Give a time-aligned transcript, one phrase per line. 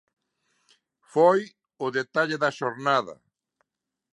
[1.13, 1.41] Foi
[1.85, 3.15] o detalle da xornada.